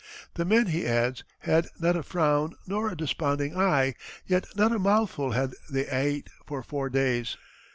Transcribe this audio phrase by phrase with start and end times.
[0.33, 3.93] "The men," he adds, had "not a frown, nor a desponding eye
[4.25, 7.37] yet not a mouthful had they ate for four days."